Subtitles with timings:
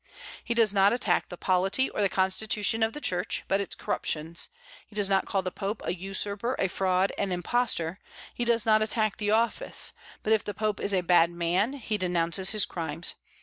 [0.43, 4.49] He does not attack the polity or the constitution of the Church, but its corruptions.
[4.87, 7.99] He does not call the Pope a usurper, a fraud, an impostor;
[8.33, 9.93] he does not attack the office;
[10.23, 13.13] but if the Pope is a bad man he denounces his crimes.